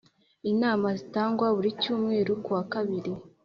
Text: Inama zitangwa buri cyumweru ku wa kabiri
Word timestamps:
Inama 0.51 0.87
zitangwa 0.99 1.47
buri 1.55 1.69
cyumweru 1.81 2.31
ku 2.43 2.49
wa 2.57 2.63
kabiri 2.73 3.11